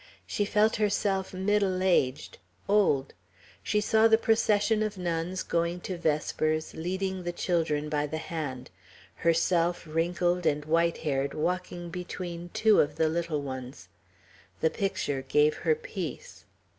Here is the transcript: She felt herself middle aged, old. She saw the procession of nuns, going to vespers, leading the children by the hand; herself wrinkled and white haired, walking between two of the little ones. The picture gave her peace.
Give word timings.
She 0.25 0.45
felt 0.45 0.77
herself 0.77 1.31
middle 1.31 1.83
aged, 1.83 2.39
old. 2.67 3.13
She 3.61 3.79
saw 3.79 4.07
the 4.07 4.17
procession 4.17 4.81
of 4.81 4.97
nuns, 4.97 5.43
going 5.43 5.79
to 5.81 5.95
vespers, 5.95 6.73
leading 6.73 7.21
the 7.21 7.31
children 7.31 7.87
by 7.87 8.07
the 8.07 8.17
hand; 8.17 8.71
herself 9.17 9.85
wrinkled 9.85 10.47
and 10.47 10.65
white 10.65 10.97
haired, 11.05 11.35
walking 11.35 11.91
between 11.91 12.49
two 12.51 12.79
of 12.81 12.95
the 12.95 13.09
little 13.09 13.43
ones. 13.43 13.89
The 14.59 14.71
picture 14.71 15.21
gave 15.21 15.57
her 15.57 15.75
peace. 15.75 16.45